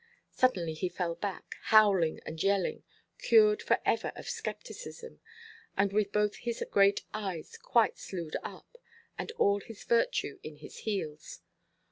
[0.31, 2.81] Suddenly he fell back, howling and yelling,
[3.19, 5.19] cured for ever of scepticism,
[5.77, 8.79] and with both his great eyes quite slewed up,
[9.19, 11.41] and all his virtue in his heels.